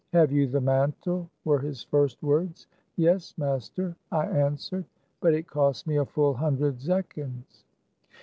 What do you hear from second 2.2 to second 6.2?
words." Yes, master,'' I answered," but it cost me a